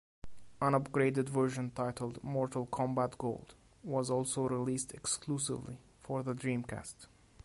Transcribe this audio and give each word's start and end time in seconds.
An 0.59 0.73
upgraded 0.73 1.29
version 1.29 1.69
titled 1.69 2.23
"Mortal 2.23 2.65
Kombat 2.65 3.19
Gold" 3.19 3.53
was 3.83 4.09
also 4.09 4.47
released 4.47 4.93
exclusively 4.93 5.77
for 6.01 6.23
the 6.23 6.33
Dreamcast. 6.33 7.05